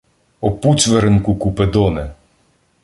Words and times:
О 0.41 0.51
пуцьверинку 0.51 1.35
Купидоне! 1.35 2.13